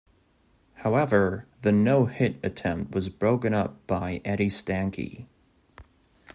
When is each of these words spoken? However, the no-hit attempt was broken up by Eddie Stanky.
However, 0.77 1.45
the 1.61 1.71
no-hit 1.71 2.39
attempt 2.43 2.95
was 2.95 3.07
broken 3.09 3.53
up 3.53 3.85
by 3.85 4.19
Eddie 4.25 4.49
Stanky. 4.49 5.27